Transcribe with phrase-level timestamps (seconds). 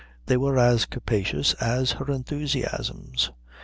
[0.25, 3.29] They were as capacious as her enthusiasms.